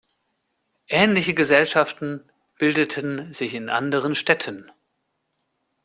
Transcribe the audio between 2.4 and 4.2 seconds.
bildeten sich in anderen